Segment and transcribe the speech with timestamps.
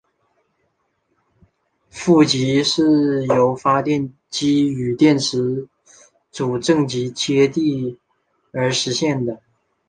[1.91, 5.67] 负极是由发电机与电池
[6.31, 7.99] 组的正极接地
[8.51, 9.43] 而实现的。